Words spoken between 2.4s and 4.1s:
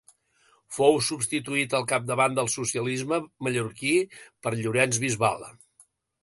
socialisme mallorquí